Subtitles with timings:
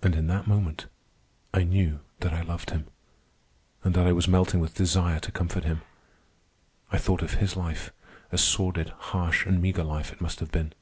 [0.00, 0.86] And in that moment
[1.52, 2.86] I knew that I loved him,
[3.84, 5.82] and that I was melting with desire to comfort him.
[6.90, 7.90] I thought of his life.
[8.30, 10.72] A sordid, harsh, and meagre life it must have been.